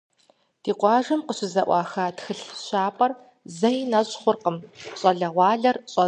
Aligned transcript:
Ди 0.63 0.71
къуажэм 0.79 1.21
къыщызэӏуаха 1.27 2.05
тхылъ 2.15 2.47
щапӏэр 2.63 3.11
зэи 3.59 3.79
нэщӏ 3.91 4.15
хъуркъым, 4.21 4.57
щӏалэгъуалэр 4.99 5.77
щӏэзщ. 5.91 5.99